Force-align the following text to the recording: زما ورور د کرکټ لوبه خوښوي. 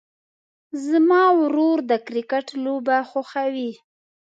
زما 0.87 1.23
ورور 1.39 1.77
د 1.89 1.91
کرکټ 2.07 2.47
لوبه 2.63 2.97
خوښوي. 3.09 3.71